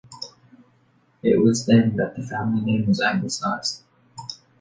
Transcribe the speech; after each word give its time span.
It 1.21 1.39
was 1.43 1.67
then 1.67 1.95
that 1.97 2.15
the 2.15 2.23
family 2.23 2.61
name 2.61 2.87
was 2.87 2.99
anglicised. 3.01 3.83